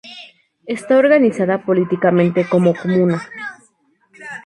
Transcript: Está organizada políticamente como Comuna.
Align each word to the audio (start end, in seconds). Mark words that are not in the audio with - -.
Está 0.65 0.97
organizada 0.97 1.63
políticamente 1.63 2.39
como 2.49 2.73
Comuna. 2.73 3.21